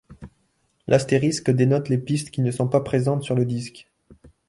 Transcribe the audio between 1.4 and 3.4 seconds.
dénote les pistes qui ne sont pas présentes sur